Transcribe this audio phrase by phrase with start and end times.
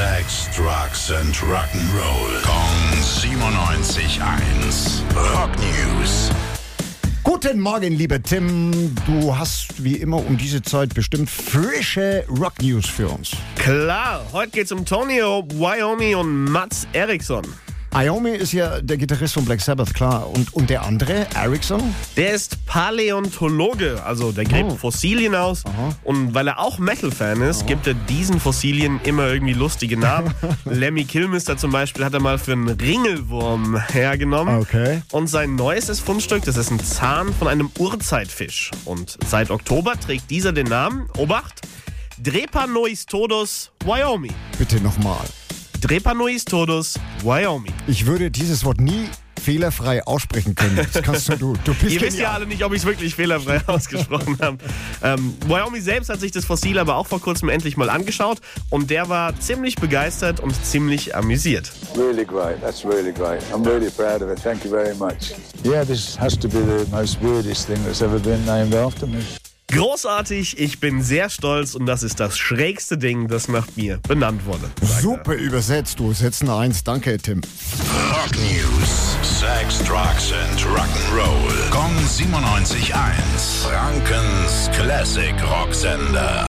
[0.00, 2.42] Sex, Drugs and Rock'n'Roll.
[2.42, 5.02] Kong 97.1.
[5.34, 6.30] Rock News.
[7.22, 8.94] Guten Morgen, lieber Tim.
[9.04, 13.32] Du hast wie immer um diese Zeit bestimmt frische Rock News für uns.
[13.56, 17.44] Klar, heute geht's um Tonio, Wyoming und Mats Eriksson.
[17.92, 20.28] Iommi ist ja der Gitarrist von Black Sabbath, klar.
[20.30, 21.94] Und, und der andere, Ericsson?
[22.16, 24.76] Der ist Paläontologe, also der gräbt Oh.
[24.76, 25.64] Fossilien aus.
[26.04, 30.32] Und weil er auch Metal-Fan ist, gibt er diesen Fossilien immer irgendwie lustige Namen.
[30.66, 34.60] Lemmy Kilmister zum Beispiel hat er mal für einen Ringelwurm hergenommen.
[34.60, 35.02] Okay.
[35.10, 38.70] Und sein neuestes Fundstück, das ist ein Zahn von einem Urzeitfisch.
[38.84, 41.62] Und seit Oktober trägt dieser den Namen, Obacht,
[42.22, 44.34] Drepanoistodus Wyoming.
[44.58, 45.24] Bitte nochmal.
[45.80, 47.72] Drepanoistodus Wyoming.
[47.86, 49.08] Ich würde dieses Wort nie
[49.40, 50.76] fehlerfrei aussprechen können.
[50.92, 53.14] Das kannst du, du, du bist Ihr wisst ja alle nicht, ob ich es wirklich
[53.14, 54.58] fehlerfrei ausgesprochen habe.
[55.02, 58.90] Ähm, Wyoming selbst hat sich das Fossil aber auch vor kurzem endlich mal angeschaut und
[58.90, 61.72] der war ziemlich begeistert und ziemlich amüsiert.
[61.96, 62.60] Really great.
[62.60, 63.42] That's really great.
[63.52, 64.42] I'm really proud of it.
[64.42, 65.34] Thank you very much.
[65.64, 69.20] Yeah, this has to be the most weirdest thing that's ever been named after me.
[69.70, 74.44] Großartig, ich bin sehr stolz und das ist das schrägste Ding, das nach mir benannt
[74.44, 74.70] wurde.
[74.80, 74.86] er.
[74.86, 76.12] Super übersetzt, du.
[76.12, 76.82] Setzen eins.
[76.84, 77.40] Danke, Tim.
[78.10, 79.16] Rock News.
[79.22, 81.70] Sex, Drugs and Rock'n'Roll.
[81.70, 82.92] Kong 97.1.
[83.62, 86.38] Frankens Classic Rocksender.